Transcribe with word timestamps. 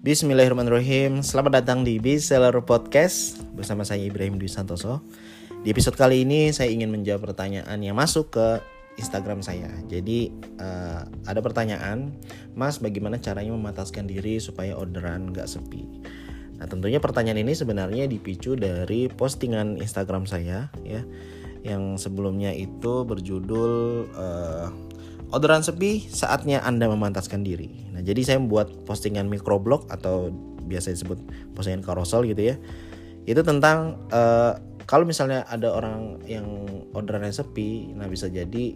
Bismillahirrahmanirrahim. 0.00 1.20
Selamat 1.20 1.60
datang 1.60 1.84
di 1.84 2.00
Bestseller 2.00 2.56
Podcast 2.64 3.44
Bersama 3.52 3.84
saya 3.84 4.00
Ibrahim 4.00 4.40
Dwi 4.40 4.48
Santoso. 4.48 5.04
Di 5.60 5.76
episode 5.76 5.92
kali 5.92 6.24
ini 6.24 6.48
saya 6.56 6.72
ingin 6.72 6.88
menjawab 6.88 7.28
pertanyaan 7.28 7.76
yang 7.84 8.00
masuk 8.00 8.32
ke 8.32 8.64
Instagram 8.96 9.44
saya. 9.44 9.68
Jadi 9.92 10.32
uh, 10.56 11.04
ada 11.28 11.44
pertanyaan 11.44 12.16
Mas 12.56 12.80
bagaimana 12.80 13.20
caranya 13.20 13.52
memataskan 13.52 14.08
diri 14.08 14.40
supaya 14.40 14.72
orderan 14.72 15.36
gak 15.36 15.52
sepi? 15.52 15.84
Nah 16.56 16.64
tentunya 16.64 16.96
pertanyaan 16.96 17.44
ini 17.44 17.52
sebenarnya 17.52 18.08
dipicu 18.08 18.56
dari 18.56 19.12
postingan 19.12 19.84
Instagram 19.84 20.24
saya 20.24 20.72
ya 20.80 21.04
Yang 21.60 22.08
sebelumnya 22.08 22.56
itu 22.56 23.04
berjudul 23.04 23.72
uh, 24.16 24.72
Orderan 25.30 25.62
sepi, 25.62 26.10
saatnya 26.10 26.58
Anda 26.66 26.90
memantaskan 26.90 27.46
diri. 27.46 27.86
Nah, 27.94 28.02
jadi 28.02 28.18
saya 28.26 28.38
membuat 28.42 28.70
postingan 28.82 29.30
microblog 29.30 29.86
atau 29.86 30.34
biasa 30.66 30.90
disebut 30.90 31.18
postingan 31.54 31.86
carousel 31.86 32.26
gitu 32.26 32.50
ya. 32.50 32.58
Itu 33.30 33.46
tentang 33.46 33.94
uh, 34.10 34.58
kalau 34.90 35.06
misalnya 35.06 35.46
ada 35.46 35.70
orang 35.70 36.18
yang 36.26 36.66
orderannya 36.90 37.30
sepi, 37.30 37.94
nah 37.94 38.10
bisa 38.10 38.26
jadi 38.26 38.74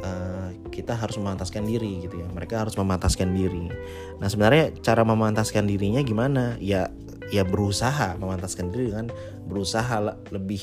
uh, 0.00 0.48
kita 0.72 0.96
harus 0.96 1.20
memantaskan 1.20 1.68
diri 1.68 2.08
gitu 2.08 2.24
ya. 2.24 2.26
Mereka 2.32 2.64
harus 2.64 2.72
memantaskan 2.80 3.36
diri. 3.36 3.68
Nah, 4.16 4.28
sebenarnya 4.32 4.72
cara 4.80 5.04
memantaskan 5.04 5.68
dirinya 5.68 6.00
gimana? 6.00 6.56
Ya 6.56 6.88
ya 7.26 7.42
berusaha 7.42 8.14
memantaskan 8.16 8.70
diri 8.70 8.94
kan 8.94 9.10
berusaha 9.44 10.14
lebih 10.30 10.62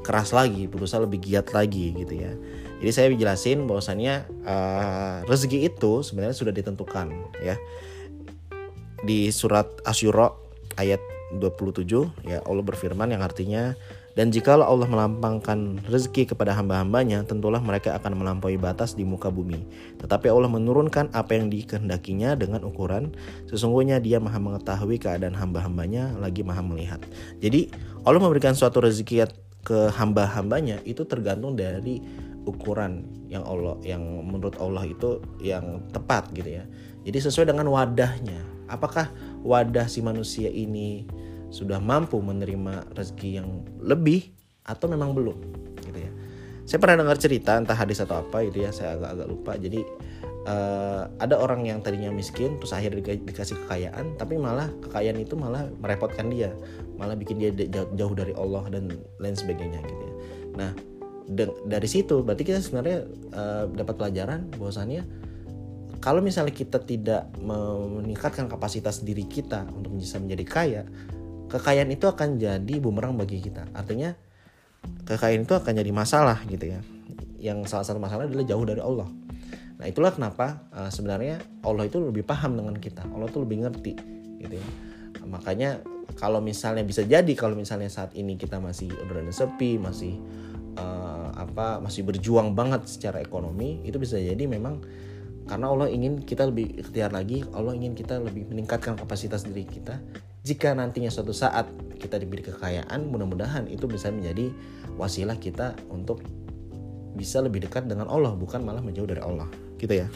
keras 0.00 0.32
lagi, 0.32 0.64
berusaha 0.64 1.02
lebih 1.02 1.20
giat 1.20 1.52
lagi 1.52 1.92
gitu 1.92 2.14
ya. 2.14 2.32
Jadi 2.80 2.90
saya 2.90 3.06
jelasin 3.12 3.68
bahwasannya 3.68 4.24
uh, 4.48 5.16
rezeki 5.28 5.68
itu 5.68 6.00
sebenarnya 6.00 6.36
sudah 6.36 6.52
ditentukan 6.56 7.12
ya. 7.44 7.60
Di 9.04 9.28
surat 9.32 9.68
Asyura 9.84 10.32
ayat 10.80 11.00
27 11.36 11.86
ya 12.26 12.42
Allah 12.42 12.64
berfirman 12.64 13.12
yang 13.12 13.22
artinya 13.22 13.76
dan 14.18 14.34
jikalau 14.34 14.66
Allah 14.66 14.90
melampangkan 14.90 15.86
rezeki 15.86 16.34
kepada 16.34 16.50
hamba-hambanya, 16.50 17.22
tentulah 17.22 17.62
mereka 17.62 17.94
akan 17.94 18.18
melampaui 18.18 18.58
batas 18.58 18.98
di 18.98 19.06
muka 19.06 19.30
bumi. 19.30 19.62
Tetapi 20.02 20.26
Allah 20.26 20.50
menurunkan 20.50 21.14
apa 21.14 21.38
yang 21.38 21.46
dikehendakinya 21.46 22.34
dengan 22.34 22.66
ukuran, 22.66 23.14
sesungguhnya 23.46 24.02
dia 24.02 24.18
maha 24.18 24.42
mengetahui 24.42 24.98
keadaan 24.98 25.38
hamba-hambanya, 25.38 26.18
lagi 26.18 26.42
maha 26.42 26.58
melihat. 26.58 26.98
Jadi 27.38 27.70
Allah 28.02 28.18
memberikan 28.18 28.58
suatu 28.58 28.82
rezeki 28.82 29.30
ke 29.62 29.94
hamba-hambanya 29.94 30.82
itu 30.82 31.06
tergantung 31.06 31.54
dari 31.54 32.02
ukuran 32.48 33.04
yang 33.28 33.44
Allah 33.44 33.76
yang 33.84 34.00
menurut 34.24 34.56
Allah 34.58 34.88
itu 34.88 35.20
yang 35.40 35.84
tepat 35.92 36.32
gitu 36.32 36.60
ya. 36.60 36.64
Jadi 37.04 37.18
sesuai 37.20 37.52
dengan 37.52 37.68
wadahnya. 37.68 38.40
Apakah 38.70 39.10
wadah 39.42 39.90
si 39.90 39.98
manusia 39.98 40.46
ini 40.46 41.04
sudah 41.50 41.82
mampu 41.82 42.22
menerima 42.22 42.94
rezeki 42.94 43.42
yang 43.42 43.66
lebih 43.82 44.30
atau 44.62 44.86
memang 44.86 45.10
belum 45.10 45.38
gitu 45.82 45.98
ya. 45.98 46.12
Saya 46.64 46.78
pernah 46.78 47.02
dengar 47.02 47.18
cerita 47.18 47.58
entah 47.58 47.74
hadis 47.74 47.98
atau 47.98 48.22
apa 48.22 48.46
gitu 48.46 48.62
ya, 48.62 48.70
saya 48.70 48.94
agak-agak 48.94 49.26
lupa. 49.26 49.52
Jadi 49.58 49.82
uh, 50.46 51.10
ada 51.18 51.36
orang 51.36 51.66
yang 51.66 51.78
tadinya 51.82 52.08
miskin 52.12 52.56
terus 52.60 52.72
akhirnya 52.72 53.02
dikasih 53.20 53.56
kekayaan 53.66 54.16
tapi 54.16 54.40
malah 54.40 54.70
kekayaan 54.86 55.18
itu 55.20 55.34
malah 55.36 55.68
merepotkan 55.80 56.30
dia 56.32 56.54
malah 56.96 57.16
bikin 57.16 57.40
dia 57.40 57.50
jauh 57.96 58.14
dari 58.14 58.32
Allah 58.36 58.64
dan 58.72 59.00
lain 59.20 59.36
sebagainya 59.36 59.80
gitu 59.84 60.02
ya 60.04 60.14
nah 60.56 60.70
dari 61.66 61.88
situ 61.88 62.26
berarti 62.26 62.42
kita 62.42 62.58
sebenarnya 62.58 63.06
uh, 63.34 63.64
dapat 63.70 63.94
pelajaran 63.94 64.50
bahwasannya 64.58 65.06
kalau 66.00 66.24
misalnya 66.24 66.56
kita 66.56 66.80
tidak 66.80 67.28
meningkatkan 67.44 68.48
kapasitas 68.48 69.04
diri 69.04 69.28
kita 69.28 69.68
untuk 69.68 70.00
bisa 70.00 70.16
menjadi 70.16 70.44
kaya, 70.48 70.82
kekayaan 71.52 71.92
itu 71.92 72.08
akan 72.08 72.40
jadi 72.40 72.74
bumerang 72.80 73.20
bagi 73.20 73.44
kita. 73.44 73.68
Artinya 73.76 74.16
kekayaan 75.04 75.44
itu 75.44 75.52
akan 75.52 75.72
jadi 75.76 75.92
masalah 75.92 76.40
gitu 76.48 76.72
ya. 76.72 76.80
Yang 77.36 77.68
salah 77.68 77.84
satu 77.84 78.00
masalah 78.00 78.24
adalah 78.24 78.48
jauh 78.48 78.64
dari 78.64 78.80
Allah. 78.80 79.12
Nah 79.76 79.86
itulah 79.88 80.08
kenapa 80.16 80.64
uh, 80.72 80.88
sebenarnya 80.88 81.36
Allah 81.60 81.84
itu 81.84 82.00
lebih 82.00 82.24
paham 82.24 82.56
dengan 82.56 82.80
kita. 82.80 83.04
Allah 83.04 83.28
itu 83.28 83.38
lebih 83.44 83.68
ngerti 83.68 83.92
gitu 84.40 84.56
ya. 84.56 84.66
Makanya 85.28 85.84
kalau 86.16 86.40
misalnya 86.40 86.80
bisa 86.80 87.04
jadi 87.04 87.32
kalau 87.36 87.52
misalnya 87.52 87.92
saat 87.92 88.16
ini 88.16 88.40
kita 88.40 88.56
masih 88.56 88.88
udah 88.88 89.28
sepi, 89.28 89.76
masih 89.76 90.16
uh, 90.76 91.30
apa 91.34 91.80
masih 91.80 92.04
berjuang 92.04 92.52
banget 92.52 92.86
secara 92.86 93.22
ekonomi 93.22 93.80
itu 93.82 93.96
bisa 93.96 94.20
jadi 94.20 94.44
memang 94.44 94.84
karena 95.48 95.66
Allah 95.66 95.90
ingin 95.90 96.22
kita 96.22 96.46
lebih 96.46 96.78
ikhtiar 96.78 97.10
lagi 97.10 97.42
Allah 97.50 97.74
ingin 97.74 97.98
kita 97.98 98.22
lebih 98.22 98.46
meningkatkan 98.46 98.94
kapasitas 98.94 99.42
diri 99.42 99.66
kita. 99.66 99.98
Jika 100.40 100.72
nantinya 100.72 101.12
suatu 101.12 101.36
saat 101.36 101.68
kita 102.00 102.16
diberi 102.16 102.40
kekayaan 102.40 103.10
mudah-mudahan 103.10 103.68
itu 103.68 103.84
bisa 103.84 104.08
menjadi 104.08 104.48
wasilah 104.96 105.36
kita 105.36 105.76
untuk 105.92 106.24
bisa 107.18 107.42
lebih 107.42 107.66
dekat 107.66 107.90
dengan 107.90 108.06
Allah 108.08 108.32
bukan 108.32 108.62
malah 108.62 108.80
menjauh 108.80 109.10
dari 109.10 109.20
Allah 109.20 109.50
gitu 109.76 109.90
ya. 109.90 110.06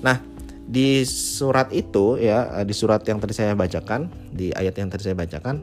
Nah 0.00 0.22
di 0.64 1.04
surat 1.04 1.68
itu 1.76 2.16
ya 2.16 2.64
di 2.64 2.72
surat 2.72 3.04
yang 3.04 3.20
tadi 3.20 3.36
saya 3.36 3.52
bacakan 3.52 4.08
di 4.32 4.48
ayat 4.56 4.78
yang 4.80 4.88
tadi 4.88 5.10
saya 5.10 5.16
bacakan 5.18 5.60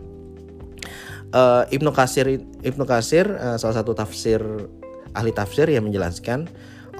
uh, 1.36 1.64
Ibnu 1.68 1.92
Kasir 1.92 2.28
Ibnu 2.62 2.84
Kasir 2.88 3.28
uh, 3.28 3.58
salah 3.60 3.82
satu 3.84 3.92
tafsir 3.96 4.40
ahli 5.12 5.32
tafsir 5.36 5.68
yang 5.68 5.88
menjelaskan 5.88 6.48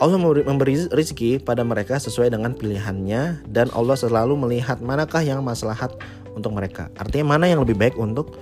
Allah 0.02 0.18
memberi 0.18 0.90
rezeki 0.90 1.46
pada 1.46 1.62
mereka 1.62 2.02
sesuai 2.02 2.34
dengan 2.34 2.58
pilihannya 2.58 3.46
dan 3.54 3.70
Allah 3.76 3.94
selalu 3.94 4.34
melihat 4.34 4.82
manakah 4.82 5.22
yang 5.22 5.46
maslahat 5.46 5.94
untuk 6.34 6.58
mereka. 6.58 6.90
Artinya 6.98 7.38
mana 7.38 7.46
yang 7.46 7.62
lebih 7.62 7.78
baik 7.78 8.00
untuk 8.02 8.34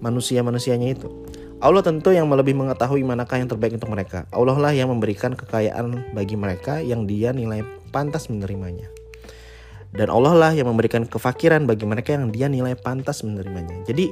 manusia-manusianya 0.00 0.96
itu. 0.96 1.12
Allah 1.60 1.84
tentu 1.84 2.08
yang 2.08 2.28
lebih 2.32 2.56
mengetahui 2.56 3.04
manakah 3.04 3.36
yang 3.36 3.52
terbaik 3.52 3.76
untuk 3.76 3.92
mereka. 3.92 4.24
Allah 4.32 4.56
lah 4.56 4.72
yang 4.72 4.88
memberikan 4.88 5.36
kekayaan 5.36 6.16
bagi 6.16 6.40
mereka 6.40 6.80
yang 6.80 7.04
dia 7.04 7.36
nilai 7.36 7.60
pantas 7.92 8.32
menerimanya. 8.32 8.88
Dan 9.94 10.08
Allah 10.08 10.34
lah 10.34 10.52
yang 10.56 10.72
memberikan 10.72 11.04
kefakiran 11.06 11.68
bagi 11.68 11.86
mereka 11.86 12.16
yang 12.16 12.32
dia 12.32 12.48
nilai 12.48 12.74
pantas 12.74 13.22
menerimanya. 13.22 13.80
Jadi 13.86 14.08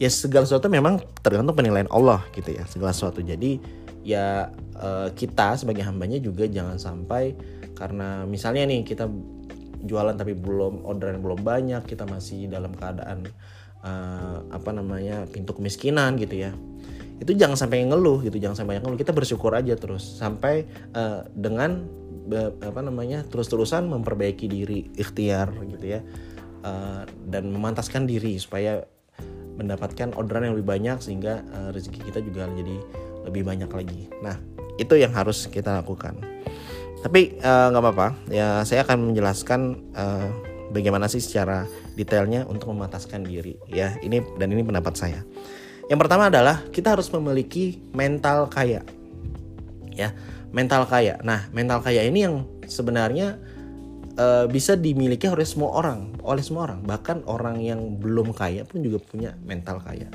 ya 0.00 0.08
segala 0.08 0.48
sesuatu 0.48 0.72
memang 0.72 1.04
tergantung 1.20 1.52
penilaian 1.52 1.86
Allah 1.92 2.24
gitu 2.32 2.56
ya 2.56 2.64
segala 2.64 2.96
sesuatu. 2.96 3.20
Jadi 3.20 3.60
ya 4.00 4.48
uh, 4.80 5.12
kita 5.12 5.60
sebagai 5.60 5.84
hambanya 5.84 6.16
juga 6.16 6.48
jangan 6.48 6.80
sampai 6.80 7.36
karena 7.76 8.24
misalnya 8.24 8.64
nih 8.64 8.80
kita 8.82 9.04
jualan 9.84 10.16
tapi 10.16 10.32
belum 10.32 10.88
orderan 10.88 11.20
belum 11.20 11.44
banyak 11.44 11.84
kita 11.84 12.08
masih 12.08 12.48
dalam 12.48 12.72
keadaan 12.72 13.28
uh, 13.84 14.40
apa 14.48 14.70
namanya 14.72 15.28
pintu 15.28 15.52
kemiskinan 15.52 16.16
gitu 16.16 16.48
ya. 16.48 16.56
Itu 17.20 17.36
jangan 17.36 17.60
sampai 17.60 17.84
ngeluh 17.84 18.24
gitu 18.24 18.40
jangan 18.40 18.64
sampai 18.64 18.80
ngeluh. 18.80 18.96
Kita 18.96 19.12
bersyukur 19.12 19.52
aja 19.52 19.76
terus 19.76 20.00
sampai 20.16 20.64
uh, 20.96 21.28
dengan 21.36 22.00
apa 22.62 22.78
namanya 22.78 23.26
terus-terusan 23.26 23.90
memperbaiki 23.90 24.46
diri 24.46 24.86
ikhtiar 24.94 25.50
gitu 25.66 25.98
ya 25.98 26.00
uh, 26.62 27.02
dan 27.26 27.50
memantaskan 27.50 28.06
diri 28.06 28.38
supaya 28.38 28.86
mendapatkan 29.60 30.16
orderan 30.16 30.48
yang 30.48 30.54
lebih 30.56 30.68
banyak 30.72 30.98
sehingga 31.04 31.44
uh, 31.52 31.68
rezeki 31.76 32.00
kita 32.08 32.24
juga 32.24 32.48
jadi 32.56 32.76
lebih 33.28 33.44
banyak 33.44 33.68
lagi. 33.68 34.08
Nah, 34.24 34.40
itu 34.80 34.96
yang 34.96 35.12
harus 35.12 35.44
kita 35.52 35.84
lakukan. 35.84 36.16
Tapi 37.00 37.36
eh, 37.40 37.66
nggak 37.72 37.80
uh, 37.80 37.84
apa-apa, 37.84 38.08
ya 38.28 38.60
saya 38.68 38.84
akan 38.84 39.12
menjelaskan 39.12 39.60
uh, 39.96 40.28
bagaimana 40.68 41.08
sih 41.08 41.20
secara 41.20 41.64
detailnya 41.96 42.44
untuk 42.44 42.72
memataskan 42.76 43.24
diri. 43.24 43.56
Ya, 43.72 43.96
ini 44.04 44.20
dan 44.36 44.52
ini 44.52 44.60
pendapat 44.60 45.00
saya. 45.00 45.20
Yang 45.88 45.98
pertama 46.06 46.28
adalah 46.28 46.60
kita 46.68 46.92
harus 46.92 47.08
memiliki 47.08 47.80
mental 47.96 48.52
kaya. 48.52 48.84
Ya, 49.96 50.12
mental 50.52 50.84
kaya. 50.84 51.16
Nah, 51.24 51.48
mental 51.56 51.80
kaya 51.80 52.04
ini 52.04 52.28
yang 52.28 52.44
sebenarnya 52.68 53.40
uh, 54.16 54.46
bisa 54.50 54.74
dimiliki 54.74 55.28
oleh 55.30 55.46
semua 55.46 55.76
orang, 55.76 56.16
oleh 56.24 56.42
semua 56.42 56.70
orang. 56.70 56.80
Bahkan 56.82 57.28
orang 57.28 57.60
yang 57.62 58.00
belum 58.00 58.34
kaya 58.34 58.66
pun 58.66 58.82
juga 58.82 58.98
punya 59.02 59.36
mental 59.44 59.78
kaya. 59.84 60.08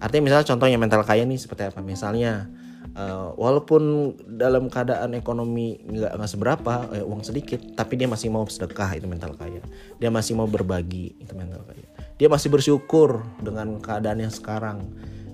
Artinya 0.00 0.32
misalnya 0.32 0.46
contohnya 0.48 0.78
mental 0.80 1.04
kaya 1.04 1.28
nih 1.28 1.36
seperti 1.36 1.68
apa? 1.68 1.84
Misalnya 1.84 2.48
uh, 2.96 3.36
walaupun 3.36 4.16
dalam 4.40 4.72
keadaan 4.72 5.12
ekonomi 5.12 5.76
nggak 5.84 6.16
nggak 6.16 6.30
seberapa 6.30 6.72
eh, 6.96 7.04
uang 7.04 7.20
sedikit, 7.20 7.60
tapi 7.76 8.00
dia 8.00 8.08
masih 8.08 8.32
mau 8.32 8.48
sedekah 8.48 8.96
itu 8.96 9.04
mental 9.04 9.36
kaya. 9.36 9.60
Dia 10.00 10.08
masih 10.08 10.34
mau 10.40 10.48
berbagi 10.48 11.20
itu 11.20 11.32
mental 11.36 11.62
kaya. 11.68 11.86
Dia 12.16 12.28
masih 12.32 12.48
bersyukur 12.52 13.24
dengan 13.44 13.80
keadaan 13.80 14.24
yang 14.24 14.32
sekarang. 14.32 14.88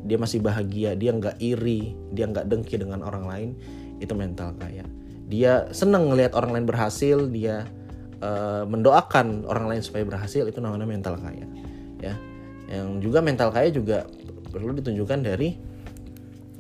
Dia 0.07 0.23
masih 0.23 0.39
bahagia, 0.39 0.95
dia 0.95 1.11
nggak 1.11 1.43
iri, 1.43 1.99
dia 2.15 2.31
nggak 2.31 2.47
dengki 2.47 2.79
dengan 2.79 3.03
orang 3.03 3.27
lain, 3.27 3.51
itu 3.99 4.15
mental 4.15 4.55
kaya. 4.55 4.87
Dia 5.27 5.67
seneng 5.75 6.07
ngelihat 6.15 6.39
orang 6.39 6.55
lain 6.55 6.67
berhasil, 6.71 7.27
dia 7.27 7.67
uh, 8.21 8.65
mendoakan 8.69 9.45
orang 9.49 9.71
lain 9.71 9.83
supaya 9.83 10.05
berhasil 10.07 10.45
itu 10.47 10.59
namanya 10.61 10.89
mental 10.89 11.17
kaya 11.21 11.47
ya. 12.01 12.15
Yang 12.67 12.89
juga 13.07 13.19
mental 13.23 13.55
kaya 13.55 13.71
juga 13.71 14.07
perlu 14.51 14.75
ditunjukkan 14.75 15.19
dari 15.23 15.55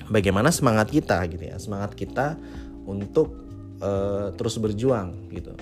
bagaimana 0.07 0.55
semangat 0.55 0.91
kita 0.91 1.23
gitu 1.31 1.45
ya. 1.51 1.57
Semangat 1.59 1.99
kita 1.99 2.39
untuk 2.87 3.35
uh, 3.83 4.31
terus 4.35 4.59
berjuang 4.63 5.31
gitu. 5.35 5.53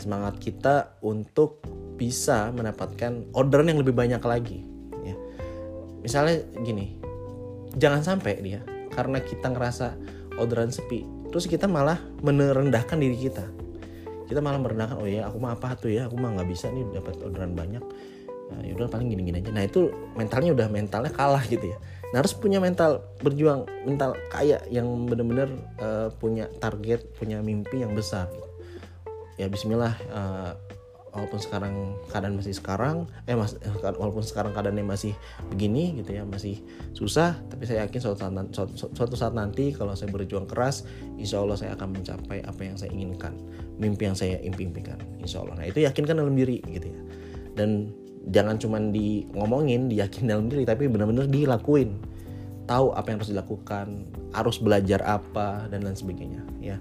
Semangat 0.00 0.40
kita 0.40 0.96
untuk 1.04 1.60
bisa 2.00 2.48
mendapatkan 2.56 3.28
orderan 3.36 3.68
yang 3.68 3.80
lebih 3.84 3.92
banyak 3.92 4.22
lagi 4.24 4.64
ya. 5.04 5.16
Misalnya 6.00 6.40
gini 6.64 6.96
jangan 7.76 8.00
sampai 8.02 8.40
dia 8.40 8.64
karena 8.90 9.20
kita 9.22 9.52
ngerasa 9.52 9.94
orderan 10.40 10.72
sepi 10.72 11.06
terus 11.30 11.46
kita 11.46 11.70
malah 11.70 12.00
merendahkan 12.24 12.98
diri 12.98 13.28
kita 13.30 13.46
kita 14.30 14.38
malah 14.38 14.62
merendahkan 14.62 14.96
oh 15.02 15.10
ya 15.10 15.26
aku 15.26 15.42
mah 15.42 15.58
apa 15.58 15.74
tuh 15.74 15.90
ya 15.90 16.06
aku 16.06 16.14
mah 16.14 16.38
nggak 16.38 16.48
bisa 16.48 16.70
nih 16.70 16.86
dapat 16.94 17.18
orderan 17.18 17.58
banyak. 17.58 17.82
Nah, 18.50 18.66
ya 18.66 18.74
udah 18.74 18.90
paling 18.90 19.10
gini-gini 19.10 19.42
aja. 19.42 19.50
Nah 19.54 19.62
itu 19.66 19.90
mentalnya 20.14 20.50
udah 20.54 20.66
mentalnya 20.70 21.10
kalah 21.10 21.42
gitu 21.46 21.70
ya. 21.70 21.78
Nah 22.10 22.22
harus 22.22 22.34
punya 22.34 22.58
mental 22.58 23.02
berjuang 23.22 23.66
mental 23.86 24.14
kaya 24.30 24.62
yang 24.70 24.86
bener-bener 25.06 25.50
uh, 25.82 26.10
punya 26.18 26.46
target 26.62 27.02
punya 27.18 27.42
mimpi 27.42 27.82
yang 27.82 27.94
besar. 27.94 28.30
Ya 29.38 29.50
Bismillah 29.50 29.94
uh, 30.14 30.52
walaupun 31.10 31.40
sekarang 31.42 31.74
keadaan 32.10 32.38
masih 32.38 32.54
sekarang 32.54 33.10
eh 33.26 33.34
mas 33.34 33.58
walaupun 33.82 34.22
sekarang 34.22 34.54
keadaannya 34.54 34.86
masih 34.86 35.12
begini 35.50 35.98
gitu 35.98 36.16
ya 36.16 36.22
masih 36.22 36.62
susah 36.94 37.38
tapi 37.50 37.66
saya 37.66 37.86
yakin 37.86 37.98
suatu 37.98 38.18
saat, 38.22 38.32
suatu, 38.54 38.72
suatu 38.94 39.14
saat 39.18 39.34
nanti 39.34 39.74
kalau 39.74 39.94
saya 39.98 40.10
berjuang 40.10 40.46
keras 40.46 40.86
insya 41.18 41.42
Allah 41.42 41.58
saya 41.58 41.74
akan 41.74 41.98
mencapai 41.98 42.42
apa 42.46 42.62
yang 42.62 42.78
saya 42.78 42.94
inginkan 42.94 43.34
mimpi 43.80 44.04
yang 44.06 44.14
saya 44.14 44.36
impikan 44.44 45.00
insya 45.18 45.40
Allah. 45.40 45.56
Nah 45.56 45.66
itu 45.66 45.80
yakinkan 45.80 46.20
dalam 46.20 46.36
diri 46.36 46.60
gitu 46.68 46.92
ya. 46.92 47.00
Dan 47.56 47.90
jangan 48.28 48.60
cuma 48.60 48.76
di 48.76 49.24
ngomongin 49.32 49.88
diyakin 49.88 50.28
dalam 50.28 50.46
diri 50.52 50.68
tapi 50.68 50.86
benar-benar 50.86 51.26
dilakuin. 51.26 51.96
Tahu 52.68 52.94
apa 52.94 53.10
yang 53.10 53.18
harus 53.18 53.32
dilakukan 53.34 53.86
harus 54.30 54.56
belajar 54.62 55.02
apa 55.02 55.66
dan 55.72 55.82
lain 55.82 55.98
sebagainya 55.98 56.38
ya 56.62 56.78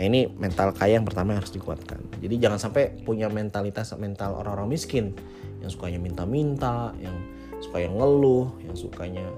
nah 0.00 0.08
ini 0.08 0.32
mental 0.32 0.72
kaya 0.72 0.96
yang 0.96 1.04
pertama 1.04 1.36
yang 1.36 1.44
harus 1.44 1.52
dikuatkan. 1.52 2.00
Jadi 2.24 2.40
jangan 2.40 2.56
sampai 2.56 3.04
punya 3.04 3.28
mentalitas 3.28 3.92
mental 4.00 4.32
orang-orang 4.40 4.72
miskin. 4.72 5.12
Yang 5.60 5.76
sukanya 5.76 6.00
minta-minta 6.00 6.96
yang 7.04 7.12
suka 7.60 7.84
yang 7.84 8.00
ngeluh 8.00 8.48
yang 8.64 8.72
sukanya 8.72 9.28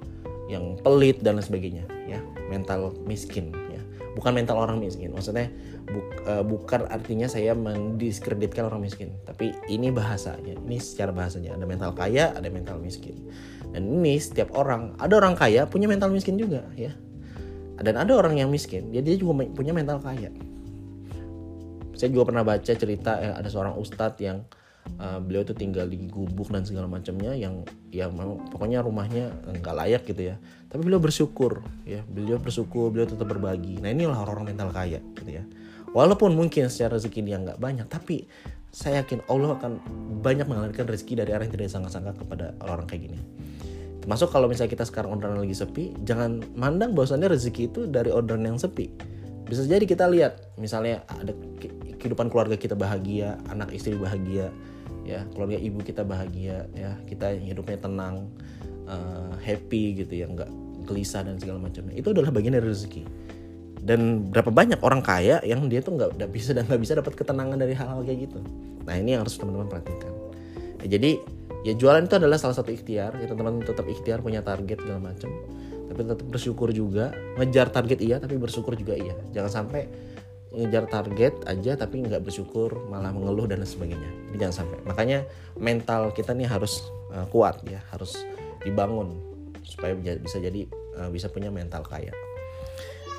yang 0.47 0.79
pelit 0.87 1.19
dan 1.19 1.35
lain 1.35 1.43
sebagainya 1.50 1.85
ya. 2.06 2.23
Mental 2.47 2.94
miskin 3.03 3.50
bukan 4.14 4.32
mental 4.37 4.61
orang 4.61 4.79
miskin. 4.81 5.12
Maksudnya 5.12 5.49
bu, 5.88 6.00
uh, 6.29 6.44
bukan 6.44 6.88
artinya 6.88 7.29
saya 7.29 7.56
mendiskreditkan 7.56 8.69
orang 8.69 8.85
miskin. 8.85 9.12
Tapi 9.25 9.56
ini 9.69 9.88
bahasanya 9.88 10.56
ini 10.56 10.79
secara 10.81 11.11
bahasanya. 11.12 11.56
Ada 11.56 11.64
mental 11.64 11.91
kaya 11.97 12.32
ada 12.37 12.49
mental 12.53 12.81
miskin. 12.81 13.17
Dan 13.73 13.88
ini 13.88 14.20
setiap 14.20 14.53
orang 14.53 14.97
ada 15.00 15.17
orang 15.17 15.35
kaya 15.37 15.64
punya 15.64 15.88
mental 15.88 16.12
miskin 16.12 16.37
juga 16.37 16.64
ya. 16.76 16.93
Dan 17.82 17.99
ada 17.99 18.12
orang 18.14 18.38
yang 18.38 18.53
miskin 18.53 18.94
dia 18.94 19.03
dia 19.03 19.19
juga 19.19 19.43
punya 19.50 19.75
mental 19.75 19.99
kaya 19.99 20.31
saya 22.02 22.10
juga 22.10 22.34
pernah 22.34 22.43
baca 22.43 22.66
cerita 22.66 23.14
ya, 23.22 23.38
ada 23.38 23.46
seorang 23.46 23.78
ustadz 23.78 24.19
yang 24.19 24.43
uh, 24.99 25.22
beliau 25.22 25.46
tuh 25.46 25.54
tinggal 25.54 25.87
di 25.87 26.02
gubuk 26.10 26.50
dan 26.50 26.66
segala 26.66 26.90
macamnya 26.90 27.31
yang 27.38 27.62
ya 27.94 28.10
pokoknya 28.50 28.82
rumahnya 28.82 29.31
nggak 29.46 29.70
layak 29.70 30.02
gitu 30.10 30.34
ya. 30.34 30.37
Tapi 30.66 30.82
beliau 30.82 30.99
bersyukur 30.99 31.62
ya. 31.87 32.02
Beliau 32.10 32.43
bersyukur 32.43 32.90
beliau 32.90 33.06
tetap 33.06 33.31
berbagi. 33.31 33.78
Nah 33.78 33.94
inilah 33.94 34.19
orang-orang 34.19 34.50
mental 34.50 34.75
kaya 34.75 34.99
gitu 35.14 35.31
ya. 35.31 35.46
Walaupun 35.94 36.34
mungkin 36.34 36.66
secara 36.66 36.99
rezeki 36.99 37.22
dia 37.22 37.38
nggak 37.38 37.62
banyak 37.62 37.87
tapi 37.87 38.26
saya 38.75 39.06
yakin 39.06 39.22
Allah 39.31 39.54
akan 39.54 39.78
banyak 40.26 40.50
mengalirkan 40.50 40.90
rezeki 40.90 41.22
dari 41.22 41.31
arah 41.38 41.46
yang 41.46 41.54
tidak 41.54 41.70
sangka-sangka 41.70 42.19
kepada 42.19 42.50
orang-orang 42.66 42.90
kayak 42.90 43.02
gini. 43.14 43.19
Termasuk 44.02 44.34
kalau 44.34 44.50
misalnya 44.50 44.75
kita 44.75 44.90
sekarang 44.90 45.14
orderan 45.14 45.38
lagi 45.38 45.54
sepi 45.54 45.94
jangan 46.02 46.43
mandang 46.58 46.99
bahwasannya 46.99 47.31
rezeki 47.31 47.70
itu 47.70 47.81
dari 47.87 48.10
orderan 48.10 48.43
yang 48.43 48.58
sepi 48.58 48.90
bisa 49.52 49.69
jadi 49.69 49.84
kita 49.84 50.08
lihat 50.08 50.56
misalnya 50.56 51.04
ada 51.12 51.37
kehidupan 52.00 52.32
keluarga 52.32 52.56
kita 52.56 52.72
bahagia 52.72 53.37
anak 53.52 53.69
istri 53.76 53.93
bahagia 53.93 54.49
ya 55.04 55.28
keluarga 55.37 55.60
ibu 55.60 55.84
kita 55.84 56.08
bahagia 56.08 56.64
ya 56.72 56.96
kita 57.04 57.37
hidupnya 57.37 57.76
tenang 57.76 58.32
uh, 58.88 59.37
happy 59.44 60.00
gitu 60.00 60.25
ya 60.25 60.26
nggak 60.31 60.49
gelisah 60.88 61.22
dan 61.22 61.38
segala 61.38 61.62
macamnya 61.62 61.94
itu 61.94 62.10
adalah 62.10 62.34
bagian 62.34 62.58
dari 62.58 62.66
rezeki. 62.66 63.04
Dan 63.82 64.31
berapa 64.31 64.54
banyak 64.54 64.78
orang 64.78 65.02
kaya 65.02 65.43
yang 65.43 65.66
dia 65.66 65.82
tuh 65.82 65.99
nggak 65.99 66.31
bisa 66.31 66.54
dan 66.54 66.70
nggak 66.70 66.82
bisa 66.82 66.94
dapat 66.94 67.19
ketenangan 67.19 67.58
dari 67.58 67.75
hal-hal 67.75 68.06
kayak 68.06 68.31
gitu. 68.31 68.38
Nah 68.87 68.94
ini 68.94 69.19
yang 69.19 69.26
harus 69.26 69.34
teman-teman 69.34 69.66
perhatikan. 69.66 70.14
Ya, 70.87 70.99
jadi 70.99 71.19
ya 71.66 71.75
jualan 71.75 72.06
itu 72.06 72.14
adalah 72.14 72.38
salah 72.38 72.54
satu 72.54 72.70
ikhtiar 72.70 73.19
ya 73.19 73.26
teman-teman 73.26 73.66
tetap 73.66 73.87
ikhtiar 73.87 74.22
punya 74.22 74.43
target 74.43 74.82
segala 74.82 75.10
macam 75.10 75.31
tapi 75.93 76.09
tetap 76.09 76.25
bersyukur 76.25 76.73
juga. 76.73 77.12
Ngejar 77.37 77.69
target 77.69 78.00
iya 78.00 78.17
tapi 78.17 78.41
bersyukur 78.41 78.73
juga 78.75 78.97
iya. 78.97 79.12
Jangan 79.37 79.62
sampai 79.62 79.85
ngejar 80.53 80.85
target 80.89 81.35
aja 81.49 81.77
tapi 81.77 82.05
nggak 82.05 82.25
bersyukur 82.25 82.89
malah 82.89 83.12
mengeluh 83.12 83.44
dan 83.44 83.61
sebagainya. 83.61 84.09
Jadi 84.33 84.37
jangan 84.41 84.56
sampai. 84.65 84.77
Makanya 84.89 85.19
mental 85.61 86.17
kita 86.17 86.33
nih 86.33 86.49
harus 86.49 86.89
uh, 87.12 87.29
kuat 87.29 87.61
ya 87.69 87.85
harus 87.93 88.17
dibangun 88.65 89.21
supaya 89.62 89.93
bisa 89.97 90.41
jadi 90.41 90.65
uh, 90.97 91.12
bisa 91.12 91.29
punya 91.29 91.53
mental 91.53 91.85
kaya. 91.85 92.17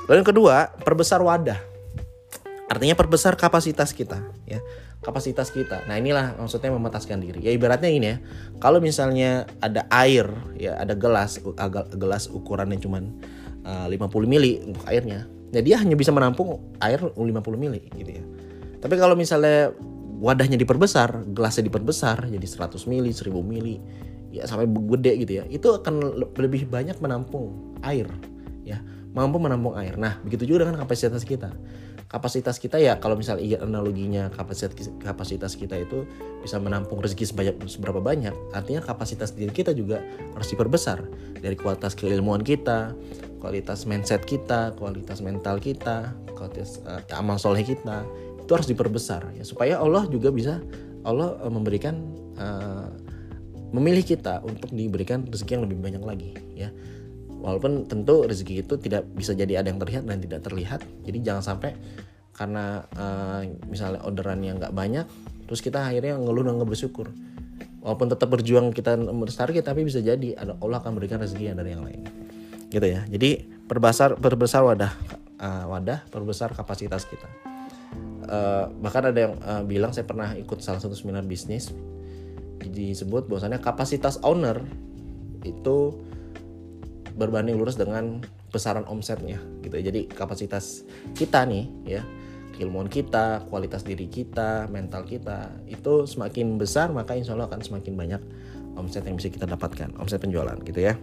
Lalu 0.10 0.26
yang 0.26 0.30
kedua 0.34 0.56
perbesar 0.81 1.22
wadah. 1.22 1.62
Artinya 2.74 2.98
perbesar 2.98 3.38
kapasitas 3.38 3.94
kita 3.94 4.18
ya 4.50 4.58
kapasitas 5.04 5.52
kita 5.52 5.84
nah 5.86 6.00
inilah 6.00 6.40
maksudnya 6.40 6.72
memataskan 6.72 7.20
diri 7.20 7.44
ya 7.44 7.52
ibaratnya 7.52 7.92
ini 7.92 8.08
ya 8.08 8.18
kalau 8.58 8.80
misalnya 8.80 9.46
ada 9.60 9.86
air 9.92 10.26
ya 10.58 10.80
ada 10.80 10.96
gelas 10.96 11.38
gelas 12.00 12.32
ukurannya 12.32 12.80
cuman 12.80 13.12
uh, 13.68 13.86
50 13.92 14.00
mili 14.26 14.64
untuk 14.64 14.88
airnya 14.88 15.28
Nah 15.54 15.62
dia 15.62 15.78
hanya 15.78 15.94
bisa 15.94 16.10
menampung 16.10 16.58
air 16.82 16.98
50 16.98 17.22
mili 17.54 17.86
gitu 17.94 18.10
ya. 18.10 18.24
Tapi 18.82 18.98
kalau 18.98 19.14
misalnya 19.14 19.72
wadahnya 20.18 20.58
diperbesar, 20.58 21.30
gelasnya 21.30 21.70
diperbesar 21.70 22.26
jadi 22.26 22.42
100 22.44 22.90
mili, 22.90 23.14
1000 23.14 23.30
mili, 23.46 23.78
ya 24.34 24.50
sampai 24.50 24.66
gede 24.66 25.14
gitu 25.24 25.32
ya. 25.40 25.44
Itu 25.48 25.78
akan 25.78 26.26
lebih 26.42 26.66
banyak 26.68 26.98
menampung 27.00 27.78
air 27.86 28.10
ya, 28.66 28.82
mampu 29.14 29.38
menampung 29.38 29.78
air. 29.78 29.94
Nah, 29.96 30.18
begitu 30.26 30.50
juga 30.50 30.66
dengan 30.68 30.82
kapasitas 30.84 31.22
kita. 31.22 31.54
Kapasitas 32.13 32.62
kita 32.62 32.77
ya 32.77 33.01
kalau 33.01 33.18
misalnya 33.18 33.42
iya 33.42 33.57
analoginya 33.65 34.30
kapasitas 34.30 34.94
kapasitas 35.01 35.57
kita 35.57 35.81
itu 35.81 36.06
bisa 36.45 36.62
menampung 36.62 37.01
rezeki 37.01 37.25
sebanyak 37.25 37.56
seberapa 37.65 37.98
banyak, 37.98 38.38
artinya 38.54 38.86
kapasitas 38.86 39.33
diri 39.33 39.50
kita 39.50 39.74
juga 39.74 39.98
harus 40.38 40.45
diperbesar. 40.54 41.01
Dari 41.42 41.57
kualitas 41.57 41.98
keilmuan 41.98 42.45
kita, 42.45 42.94
kualitas 43.42 43.89
mindset 43.89 44.30
kita, 44.30 44.77
kualitas 44.77 45.25
mental 45.25 45.57
kita, 45.57 46.13
kualitas 46.38 46.86
uh, 46.86 47.01
amal 47.18 47.42
soleh 47.42 47.65
kita 47.65 48.06
itu 48.45 48.51
harus 48.54 48.69
diperbesar 48.69 49.33
ya. 49.33 49.42
Supaya 49.42 49.81
Allah 49.81 50.06
juga 50.06 50.30
bisa 50.30 50.61
Allah 51.02 51.33
uh, 51.42 51.49
memberikan 51.49 51.97
uh, 52.38 52.94
memilih 53.73 54.06
kita 54.06 54.45
untuk 54.45 54.69
diberikan 54.69 55.26
rezeki 55.26 55.57
yang 55.57 55.66
lebih 55.66 55.81
banyak 55.81 56.04
lagi 56.06 56.30
ya 56.54 56.69
walaupun 57.44 57.83
tentu 57.85 58.23
rezeki 58.23 58.64
itu 58.64 58.80
tidak 58.80 59.04
bisa 59.12 59.35
jadi 59.35 59.59
ada 59.59 59.68
yang 59.68 59.83
terlihat 59.83 60.07
dan 60.07 60.18
tidak 60.23 60.40
terlihat. 60.47 60.80
Jadi 61.04 61.18
jangan 61.19 61.44
sampai 61.44 61.76
karena 62.33 62.81
uh, 62.97 63.45
misalnya 63.69 64.02
orderan 64.02 64.42
yang 64.42 64.57
nggak 64.57 64.73
banyak 64.73 65.06
terus 65.45 65.62
kita 65.62 65.85
akhirnya 65.85 66.18
ngeluh 66.18 66.42
dan 66.42 66.57
nggak 66.57 66.66
bersyukur 66.66 67.14
walaupun 67.83 68.09
tetap 68.09 68.31
berjuang 68.31 68.73
kita 68.73 68.97
target 69.38 69.64
tapi 69.68 69.85
bisa 69.85 70.00
jadi 70.00 70.33
ada 70.40 70.57
Allah 70.57 70.80
akan 70.81 70.97
berikan 70.97 71.19
rezeki 71.19 71.54
yang 71.54 71.57
dari 71.59 71.76
yang 71.76 71.83
lain. 71.83 72.02
Gitu 72.71 72.88
ya. 72.88 73.06
Jadi 73.06 73.44
perbesar 73.68 74.18
perbesar 74.18 74.64
wadah 74.66 74.92
uh, 75.38 75.66
wadah 75.68 76.07
perbesar 76.09 76.56
kapasitas 76.56 77.06
kita. 77.06 77.28
Uh, 78.23 78.71
bahkan 78.80 79.12
ada 79.12 79.19
yang 79.19 79.35
uh, 79.44 79.62
bilang 79.68 79.92
saya 79.92 80.07
pernah 80.07 80.31
ikut 80.33 80.64
salah 80.64 80.80
satu 80.80 80.95
seminar 80.95 81.28
bisnis. 81.28 81.69
Disebut 82.64 83.28
bahwasannya 83.28 83.59
kapasitas 83.59 84.23
owner 84.23 84.64
itu 85.44 85.92
berbanding 87.14 87.58
lurus 87.58 87.78
dengan 87.78 88.22
besaran 88.50 88.86
omsetnya 88.90 89.38
gitu 89.62 89.78
ya. 89.78 89.90
jadi 89.94 90.10
kapasitas 90.10 90.86
kita 91.14 91.46
nih 91.46 91.66
ya 91.86 92.04
keilmuan 92.54 92.86
kita, 92.86 93.50
kualitas 93.50 93.82
diri 93.82 94.06
kita, 94.06 94.70
mental 94.70 95.04
kita 95.10 95.50
itu 95.66 96.06
semakin 96.06 96.62
besar 96.62 96.94
maka 96.94 97.18
insya 97.18 97.34
Allah 97.34 97.50
akan 97.50 97.66
semakin 97.66 97.94
banyak 97.98 98.22
omset 98.78 99.06
yang 99.06 99.18
bisa 99.18 99.34
kita 99.34 99.50
dapatkan, 99.50 99.98
omset 99.98 100.22
penjualan 100.22 100.58
gitu 100.62 100.80
ya. 100.82 100.94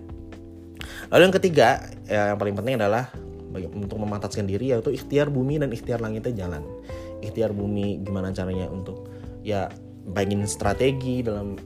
Lalu 1.11 1.23
yang 1.31 1.35
ketiga, 1.35 1.69
ya, 2.07 2.35
yang 2.35 2.39
paling 2.39 2.55
penting 2.55 2.79
adalah 2.79 3.11
untuk 3.75 3.99
memantaskan 3.99 4.47
diri 4.47 4.71
yaitu 4.71 4.95
ikhtiar 4.95 5.27
bumi 5.27 5.59
dan 5.59 5.75
ikhtiar 5.75 5.99
langitnya 5.99 6.47
jalan. 6.47 6.63
Ikhtiar 7.19 7.51
bumi 7.51 7.99
gimana 8.07 8.31
caranya 8.31 8.71
untuk 8.71 9.11
ya 9.43 9.67
bangin 10.07 10.47
strategi 10.47 11.27
dalam 11.27 11.59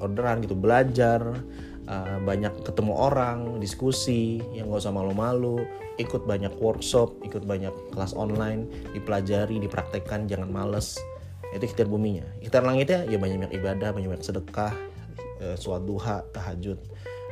orderan 0.00 0.44
gitu, 0.44 0.56
belajar, 0.56 1.20
uh, 1.90 2.22
banyak 2.22 2.54
ketemu 2.62 2.94
orang, 2.94 3.58
diskusi, 3.58 4.38
yang 4.54 4.70
gak 4.70 4.86
usah 4.86 4.94
malu-malu, 4.94 5.66
ikut 5.98 6.22
banyak 6.24 6.54
workshop, 6.62 7.18
ikut 7.26 7.42
banyak 7.42 7.74
kelas 7.90 8.14
online, 8.14 8.70
dipelajari, 8.94 9.58
dipraktekkan, 9.58 10.30
jangan 10.30 10.48
males. 10.48 10.94
Itu 11.50 11.66
ikhtiar 11.66 11.90
buminya. 11.90 12.22
Ikhtiar 12.38 12.62
langitnya 12.62 13.02
ya 13.10 13.18
banyak-banyak 13.18 13.52
ibadah, 13.58 13.90
banyak-banyak 13.90 14.22
sedekah, 14.22 14.72
uh, 15.42 15.56
suat 15.58 15.82
duha, 15.82 16.22
tahajud 16.30 16.78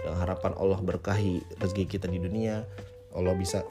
dengan 0.02 0.18
harapan 0.24 0.52
Allah 0.56 0.78
berkahi 0.80 1.42
rezeki 1.58 1.84
kita 1.98 2.06
di 2.06 2.22
dunia 2.22 2.64
Allah 3.12 3.34
bisa 3.34 3.66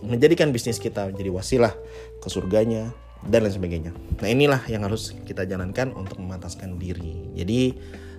menjadikan 0.00 0.52
bisnis 0.52 0.80
kita 0.80 1.08
menjadi 1.08 1.30
wasilah 1.32 1.72
ke 2.20 2.28
surganya 2.28 2.92
dan 3.24 3.48
lain 3.48 3.54
sebagainya. 3.54 3.90
Nah 4.20 4.28
inilah 4.28 4.60
yang 4.68 4.84
harus 4.84 5.16
kita 5.24 5.48
jalankan 5.48 5.96
untuk 5.96 6.20
memantaskan 6.20 6.76
diri. 6.76 7.32
Jadi 7.32 7.74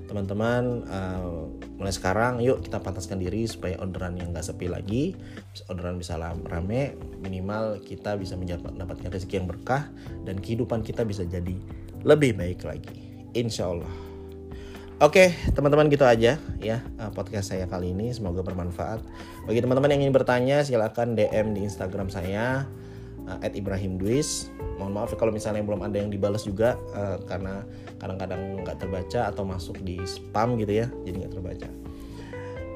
teman-teman 0.07 0.87
uh, 0.87 1.51
mulai 1.75 1.93
sekarang 1.93 2.39
yuk 2.39 2.63
kita 2.63 2.79
pantaskan 2.79 3.19
diri 3.19 3.43
supaya 3.43 3.75
orderan 3.77 4.15
yang 4.15 4.31
nggak 4.31 4.47
sepi 4.47 4.71
lagi 4.71 5.13
orderan 5.67 5.99
bisa 5.99 6.15
rame 6.19 6.95
minimal 7.19 7.77
kita 7.83 8.15
bisa 8.15 8.39
mendapatkan 8.39 9.11
rezeki 9.11 9.43
yang 9.43 9.47
berkah 9.51 9.91
dan 10.23 10.39
kehidupan 10.39 10.81
kita 10.81 11.03
bisa 11.03 11.27
jadi 11.27 11.53
lebih 12.07 12.39
baik 12.39 12.63
lagi. 12.63 13.27
Insya 13.35 13.67
Allah. 13.69 13.93
Oke 14.97 15.29
teman-teman 15.53 15.93
gitu 15.93 16.09
aja 16.09 16.41
ya 16.57 16.77
uh, 16.97 17.11
podcast 17.13 17.53
saya 17.53 17.69
kali 17.69 17.93
ini. 17.93 18.09
Semoga 18.15 18.41
bermanfaat. 18.41 19.03
Bagi 19.45 19.59
teman-teman 19.61 19.93
yang 19.93 20.07
ingin 20.07 20.15
bertanya 20.15 20.65
silahkan 20.65 21.13
DM 21.13 21.53
di 21.53 21.67
Instagram 21.67 22.09
saya 22.09 22.65
uh, 23.27 23.39
Ibrahim 23.51 23.99
Dwis 23.99 24.49
mohon 24.77 24.93
maaf 24.93 25.09
ya 25.11 25.17
kalau 25.17 25.33
misalnya 25.33 25.65
belum 25.65 25.81
ada 25.81 25.97
yang 25.97 26.13
dibalas 26.13 26.45
juga 26.45 26.77
uh, 26.93 27.17
karena 27.25 27.65
kadang-kadang 27.97 28.61
nggak 28.61 28.77
terbaca 28.77 29.25
atau 29.25 29.43
masuk 29.43 29.81
di 29.81 29.97
spam 30.05 30.55
gitu 30.61 30.85
ya 30.85 30.87
jadi 31.03 31.25
nggak 31.25 31.33
terbaca. 31.33 31.69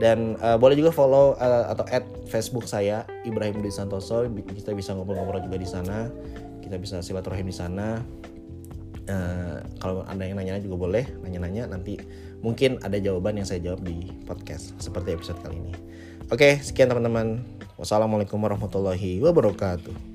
Dan 0.02 0.34
uh, 0.42 0.58
boleh 0.58 0.74
juga 0.74 0.90
follow 0.90 1.38
uh, 1.38 1.70
atau 1.70 1.86
add 1.94 2.10
Facebook 2.26 2.66
saya 2.66 3.06
Ibrahim 3.22 3.62
Dwi 3.62 3.70
Santoso. 3.70 4.26
Kita 4.26 4.74
bisa 4.74 4.98
ngobrol-ngobrol 4.98 5.46
juga 5.46 5.62
di 5.62 5.70
sana. 5.70 6.10
Kita 6.58 6.82
bisa 6.82 7.06
silaturahim 7.06 7.46
di 7.46 7.54
sana. 7.54 8.02
Uh, 9.06 9.62
kalau 9.78 10.02
ada 10.10 10.26
yang 10.26 10.42
nanya 10.42 10.58
juga 10.58 10.90
boleh 10.90 11.06
nanya-nanya. 11.22 11.70
Nanti 11.70 12.02
mungkin 12.42 12.82
ada 12.82 12.98
jawaban 12.98 13.38
yang 13.38 13.46
saya 13.46 13.62
jawab 13.62 13.86
di 13.86 14.10
podcast 14.26 14.74
seperti 14.82 15.14
episode 15.14 15.38
kali 15.46 15.62
ini. 15.62 15.74
Oke 16.34 16.58
sekian 16.66 16.90
teman-teman. 16.90 17.46
Wassalamualaikum 17.78 18.42
warahmatullahi 18.42 19.22
wabarakatuh 19.22 20.11